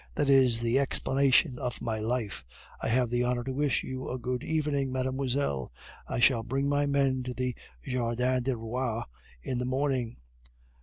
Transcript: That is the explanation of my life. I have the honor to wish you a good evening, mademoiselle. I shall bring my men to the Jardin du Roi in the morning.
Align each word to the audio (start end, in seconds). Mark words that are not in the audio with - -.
That 0.15 0.31
is 0.31 0.61
the 0.61 0.79
explanation 0.79 1.59
of 1.59 1.79
my 1.79 1.99
life. 1.99 2.43
I 2.81 2.87
have 2.87 3.11
the 3.11 3.23
honor 3.23 3.43
to 3.43 3.53
wish 3.53 3.83
you 3.83 4.09
a 4.09 4.17
good 4.17 4.43
evening, 4.43 4.91
mademoiselle. 4.91 5.71
I 6.07 6.19
shall 6.19 6.41
bring 6.41 6.67
my 6.67 6.87
men 6.87 7.21
to 7.21 7.35
the 7.35 7.55
Jardin 7.85 8.41
du 8.41 8.57
Roi 8.57 9.03
in 9.43 9.59
the 9.59 9.65
morning. 9.65 10.17